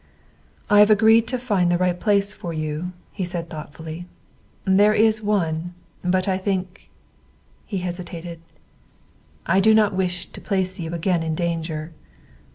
[0.67, 4.07] "I have agreed to find the right place for you," he said thoughtfully.
[4.65, 6.89] "There is one, but I think"
[7.67, 8.39] He hesitated.
[9.45, 11.91] "I do not wish to place you again in danger."